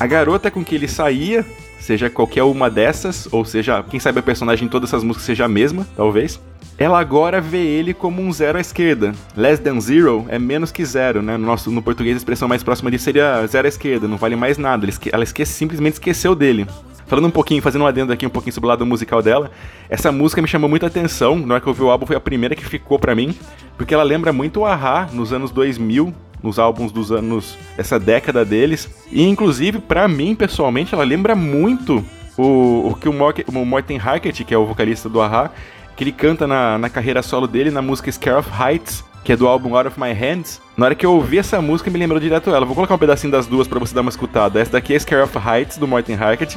[0.00, 1.44] A garota com que ele saía,
[1.78, 5.44] seja qualquer uma dessas, ou seja, quem sabe a personagem em todas essas músicas seja
[5.44, 6.40] a mesma, talvez.
[6.78, 9.12] ela agora vê ele como um zero à esquerda.
[9.36, 11.36] Less than zero é menos que zero, né?
[11.36, 14.36] No, nosso, no português a expressão mais próxima disso seria zero à esquerda, não vale
[14.36, 14.88] mais nada.
[15.12, 16.66] Ela esque simplesmente esqueceu dele.
[17.06, 19.50] Falando um pouquinho, fazendo um adendo aqui um pouquinho sobre o lado musical dela,
[19.90, 21.36] essa música me chamou muita atenção.
[21.36, 23.36] Na hora que eu vi o álbum, foi a primeira que ficou para mim,
[23.76, 28.44] porque ela lembra muito o Ahá nos anos 2000, nos álbuns dos anos essa década
[28.44, 28.88] deles.
[29.10, 32.04] E inclusive, para mim, pessoalmente, ela lembra muito
[32.36, 35.50] o, o que o, o Morten Harket, que é o vocalista do Ahá,
[35.96, 39.36] que ele canta na, na carreira solo dele, na música Scare of Heights, que é
[39.36, 40.60] do álbum Out of My Hands.
[40.76, 42.64] Na hora que eu ouvi essa música, me lembrou direto ela.
[42.64, 44.60] Vou colocar um pedacinho das duas para você dar uma escutada.
[44.60, 46.56] Essa daqui é Scare of Heights, do Morten Harket.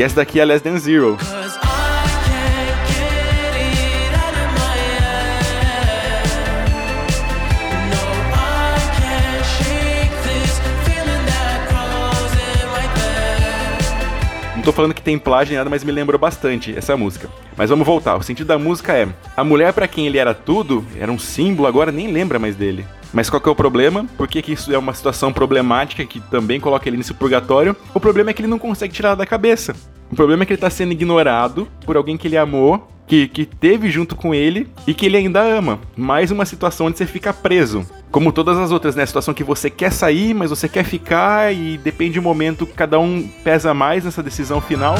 [0.00, 1.18] E essa daqui é Less Than Zero.
[14.60, 17.30] Não tô falando que tem plágio nem nada, mas me lembrou bastante essa música.
[17.56, 18.16] Mas vamos voltar.
[18.16, 21.66] O sentido da música é: a mulher para quem ele era tudo, era um símbolo,
[21.66, 22.84] agora nem lembra mais dele.
[23.10, 24.04] Mas qual que é o problema?
[24.18, 27.74] Por que, que isso é uma situação problemática que também coloca ele nesse purgatório?
[27.94, 29.74] O problema é que ele não consegue tirar da cabeça.
[30.12, 33.46] O problema é que ele tá sendo ignorado por alguém que ele amou, que, que
[33.46, 35.80] teve junto com ele e que ele ainda ama.
[35.96, 37.86] Mais uma situação onde você fica preso.
[38.10, 39.06] Como todas as outras, né?
[39.06, 43.28] Situação que você quer sair, mas você quer ficar e depende do momento, cada um
[43.44, 44.96] pesa mais nessa decisão final.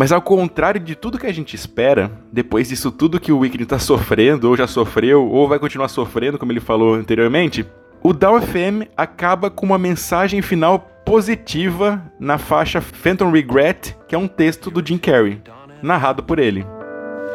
[0.00, 3.62] Mas ao contrário de tudo que a gente espera, depois disso tudo que o Wicked
[3.62, 7.66] está sofrendo, ou já sofreu, ou vai continuar sofrendo, como ele falou anteriormente,
[8.02, 14.18] o Down FM acaba com uma mensagem final positiva na faixa Phantom Regret, que é
[14.18, 15.42] um texto do Jim Carrey,
[15.82, 16.64] narrado por ele.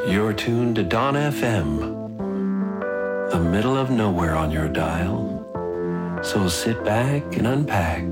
[0.08, 1.82] You're tuned to Dawn FM,
[3.30, 5.46] the middle of nowhere on your dial.
[6.24, 8.06] So sit back and unpack.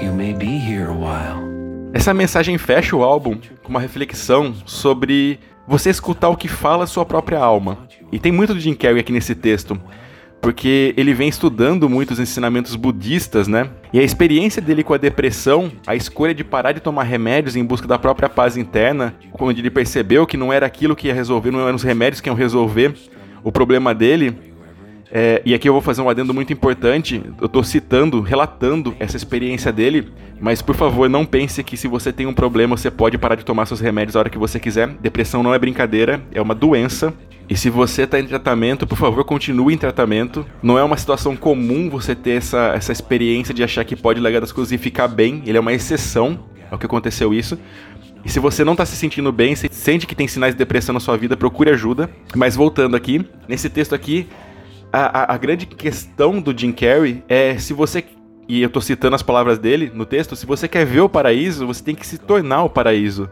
[0.00, 1.53] You may be here a while.
[1.94, 7.06] Essa mensagem fecha o álbum com uma reflexão sobre você escutar o que fala sua
[7.06, 7.86] própria alma.
[8.10, 9.80] E tem muito do Jim Carrey aqui nesse texto,
[10.40, 13.70] porque ele vem estudando muitos ensinamentos budistas, né?
[13.92, 17.64] E a experiência dele com a depressão, a escolha de parar de tomar remédios em
[17.64, 21.52] busca da própria paz interna, quando ele percebeu que não era aquilo que ia resolver,
[21.52, 22.92] não eram os remédios que iam resolver
[23.44, 24.36] o problema dele,
[25.10, 27.22] é, e aqui eu vou fazer um adendo muito importante.
[27.40, 30.08] Eu estou citando, relatando essa experiência dele,
[30.40, 33.44] mas por favor, não pense que se você tem um problema, você pode parar de
[33.44, 34.88] tomar seus remédios a hora que você quiser.
[35.00, 37.14] Depressão não é brincadeira, é uma doença.
[37.48, 40.46] E se você está em tratamento, por favor, continue em tratamento.
[40.62, 44.40] Não é uma situação comum você ter essa, essa experiência de achar que pode largar
[44.40, 45.42] das coisas e ficar bem.
[45.46, 46.40] Ele é uma exceção
[46.70, 47.58] ao que aconteceu isso.
[48.24, 50.94] E se você não está se sentindo bem, se sente que tem sinais de depressão
[50.94, 52.08] na sua vida, procure ajuda.
[52.34, 54.26] Mas voltando aqui, nesse texto aqui,
[54.96, 58.04] a, a, grande questão do Jim Carrey é se você
[58.48, 61.66] e eu tô citando as palavras dele no texto, se você quer ver o paraíso,
[61.66, 63.28] você tem que se tornar o paraíso.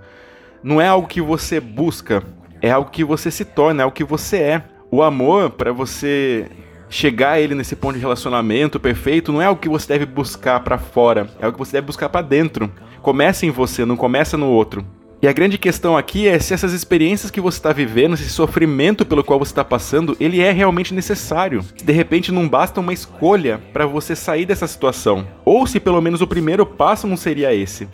[0.63, 2.23] Não é algo que você busca,
[2.61, 4.65] é algo que você se torna, é algo que você é.
[4.91, 6.51] O amor, para você
[6.89, 10.61] chegar a ele nesse ponto de relacionamento perfeito, não é algo que você deve buscar
[10.61, 12.73] para fora, é algo que você deve buscar para dentro.
[13.03, 14.85] Começa em você, não começa no outro.
[15.23, 19.07] E a grande questão aqui é se essas experiências que você está vivendo, esse sofrimento
[19.07, 21.63] pelo qual você está passando, ele é realmente necessário.
[21.63, 25.25] Se de repente não basta uma escolha para você sair dessa situação.
[25.45, 27.89] Ou se pelo menos o primeiro passo não seria esse.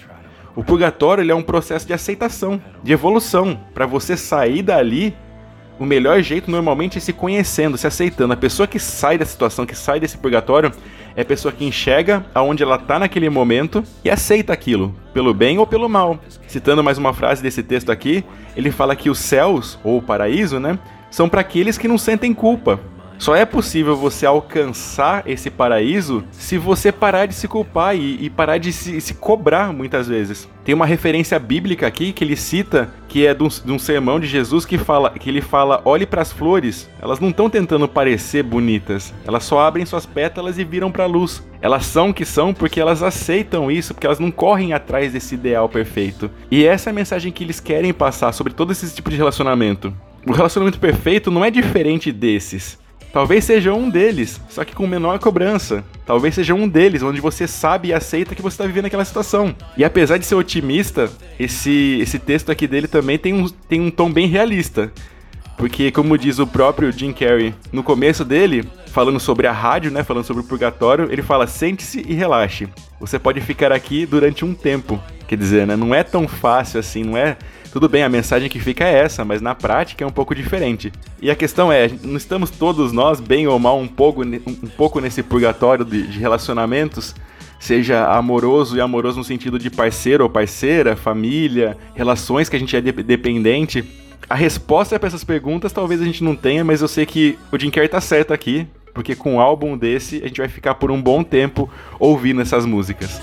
[0.57, 3.61] O purgatório ele é um processo de aceitação, de evolução.
[3.75, 5.15] Para você sair dali
[5.79, 8.33] o melhor jeito normalmente é se conhecendo, se aceitando.
[8.33, 10.73] A pessoa que sai da situação, que sai desse purgatório,
[11.19, 15.59] é a pessoa que enxerga aonde ela está naquele momento e aceita aquilo, pelo bem
[15.59, 16.17] ou pelo mal.
[16.47, 18.25] Citando mais uma frase desse texto aqui,
[18.57, 20.79] ele fala que os céus, ou o paraíso, né,
[21.11, 22.79] são para aqueles que não sentem culpa.
[23.19, 28.31] Só é possível você alcançar esse paraíso se você parar de se culpar e, e
[28.31, 30.49] parar de se, se, cobrar muitas vezes.
[30.65, 34.21] Tem uma referência bíblica aqui que ele cita, que é de um, de um sermão
[34.21, 37.89] de Jesus que fala que ele fala: olhe para as flores, elas não estão tentando
[37.89, 41.43] parecer bonitas, elas só abrem suas pétalas e viram para a luz.
[41.61, 45.35] Elas são o que são porque elas aceitam isso, porque elas não correm atrás desse
[45.35, 46.31] ideal perfeito.
[46.49, 49.93] E essa é a mensagem que eles querem passar sobre todo esse tipo de relacionamento.
[50.25, 52.79] O relacionamento perfeito não é diferente desses.
[53.13, 55.83] Talvez seja um deles, só que com menor cobrança.
[56.05, 59.55] Talvez seja um deles, onde você sabe e aceita que você está vivendo aquela situação.
[59.77, 63.91] E apesar de ser otimista, esse, esse texto aqui dele também tem um, tem um
[63.91, 64.93] tom bem realista.
[65.57, 70.05] Porque, como diz o próprio Jim Carrey no começo dele, falando sobre a rádio, né?
[70.05, 72.69] Falando sobre o purgatório, ele fala: sente-se e relaxe.
[73.01, 75.03] Você pode ficar aqui durante um tempo.
[75.27, 75.75] Quer dizer, né?
[75.75, 77.37] Não é tão fácil assim, não é.
[77.73, 80.93] Tudo bem, a mensagem que fica é essa, mas na prática é um pouco diferente.
[81.21, 85.01] E a questão é, não estamos todos nós, bem ou mal, um pouco, um pouco
[85.01, 87.15] nesse purgatório de, de relacionamentos?
[87.59, 92.77] seja amoroso e amoroso no sentido de parceiro ou parceira, família, relações que a gente
[92.77, 93.85] é de dependente.
[94.29, 97.59] A resposta para essas perguntas talvez a gente não tenha, mas eu sei que o
[97.59, 100.91] Jim Carrey tá certo aqui, porque com um álbum desse a gente vai ficar por
[100.91, 103.21] um bom tempo ouvindo essas músicas.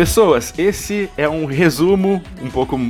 [0.00, 2.80] Pessoas, esse é um resumo um pouco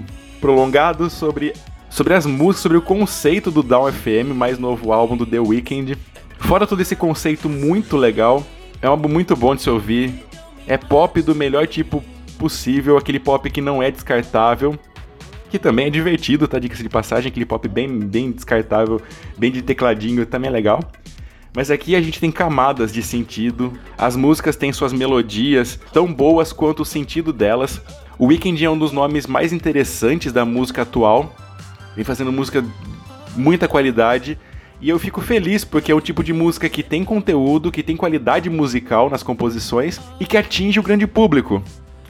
[0.40, 1.52] prolongado sobre,
[1.88, 5.98] sobre as músicas, sobre o conceito do Down FM, mais novo álbum do The Weeknd.
[6.38, 8.46] Fora todo esse conceito muito legal,
[8.80, 10.24] é um álbum muito bom de se ouvir.
[10.68, 12.00] É pop do melhor tipo
[12.38, 14.78] possível, aquele pop que não é descartável,
[15.50, 16.60] que também é divertido, tá?
[16.60, 19.02] Dica de passagem, aquele pop bem, bem descartável,
[19.36, 20.78] bem de tecladinho, também é legal.
[21.54, 26.52] Mas aqui a gente tem camadas de sentido, as músicas têm suas melodias tão boas
[26.52, 27.80] quanto o sentido delas.
[28.18, 31.34] O Weeknd é um dos nomes mais interessantes da música atual,
[31.96, 32.64] vem fazendo música
[33.36, 34.38] muita qualidade.
[34.80, 37.96] E eu fico feliz porque é o tipo de música que tem conteúdo, que tem
[37.96, 41.62] qualidade musical nas composições e que atinge o grande público.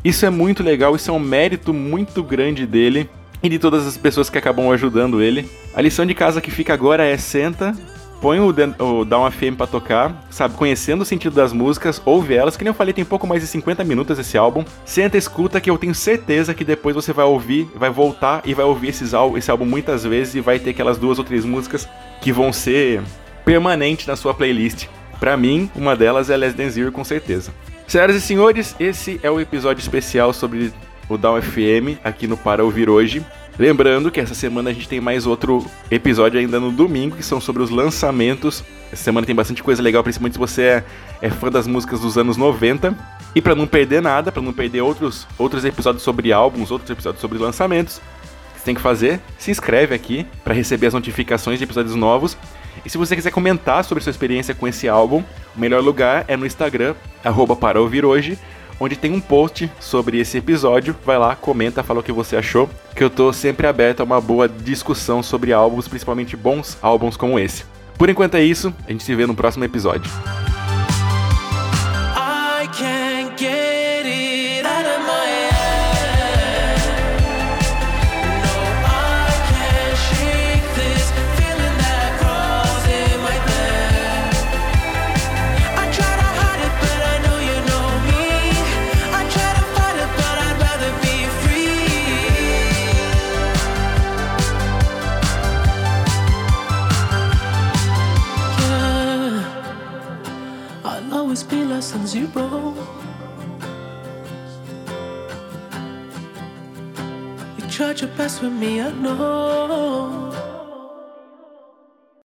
[0.05, 3.09] Isso é muito legal, isso é um mérito muito grande dele
[3.43, 5.51] e de todas as pessoas que acabam ajudando ele.
[5.75, 7.75] A lição de casa que fica agora é senta,
[8.21, 12.57] põe o, o Down FM pra tocar, sabe, conhecendo o sentido das músicas, ouve elas,
[12.57, 14.65] que nem eu falei, tem pouco mais de 50 minutos esse álbum.
[14.85, 18.65] Senta, escuta, que eu tenho certeza que depois você vai ouvir, vai voltar e vai
[18.65, 21.89] ouvir esses, esse álbum muitas vezes e vai ter aquelas duas ou três músicas
[22.21, 23.03] que vão ser
[23.45, 24.87] permanentes na sua playlist.
[25.19, 27.53] Para mim, uma delas é Less Than Zero, com certeza.
[27.87, 30.73] Senhoras e senhores, esse é o episódio especial sobre
[31.09, 33.25] o Down FM aqui no Para Ouvir Hoje.
[33.61, 37.39] Lembrando que essa semana a gente tem mais outro episódio ainda no domingo, que são
[37.39, 38.65] sobre os lançamentos.
[38.91, 40.85] Essa semana tem bastante coisa legal, principalmente se você é,
[41.21, 42.97] é fã das músicas dos anos 90.
[43.35, 47.21] E para não perder nada, para não perder outros, outros episódios sobre álbuns, outros episódios
[47.21, 48.01] sobre lançamentos,
[48.57, 49.21] você tem que fazer?
[49.37, 52.39] Se inscreve aqui para receber as notificações de episódios novos.
[52.83, 55.23] E se você quiser comentar sobre sua experiência com esse álbum,
[55.55, 58.39] o melhor lugar é no Instagram, arroba para ouvir hoje,
[58.81, 60.97] onde tem um post sobre esse episódio.
[61.05, 64.21] Vai lá, comenta, fala o que você achou, que eu tô sempre aberto a uma
[64.21, 67.65] boa discussão sobre álbuns, principalmente bons álbuns como esse.
[67.99, 70.11] Por enquanto é isso, a gente se vê no próximo episódio.
[107.81, 110.40] Tried your best with me, I know.